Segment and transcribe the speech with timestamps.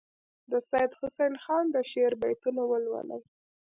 [0.51, 3.19] د سیدحسن خان د شعر بیتونه ولولي.